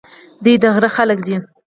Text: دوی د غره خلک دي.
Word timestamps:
دوی 0.43 0.55
د 0.61 0.63
غره 0.73 0.89
خلک 0.95 1.19
دي. 1.27 1.35